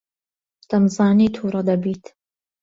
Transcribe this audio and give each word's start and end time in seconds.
دەمزانی 0.69 1.33
تووڕە 1.35 1.61
دەبیت. 1.69 2.03